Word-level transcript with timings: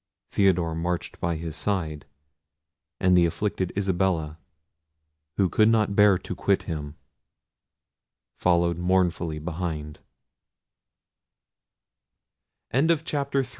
Theodore 0.31 0.73
marched 0.73 1.19
by 1.19 1.35
his 1.35 1.55
side; 1.55 2.07
and 2.99 3.15
the 3.15 3.27
afflicted 3.27 3.71
Isabella, 3.77 4.39
who 5.37 5.47
could 5.47 5.69
not 5.69 5.95
bear 5.95 6.17
to 6.17 6.33
quit 6.33 6.63
him, 6.63 6.95
followed 8.35 8.79
mournfully 8.79 9.39
behin 9.39 9.97